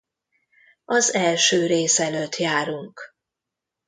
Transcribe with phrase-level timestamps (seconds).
[0.85, 3.13] Az első rész előtt járunk.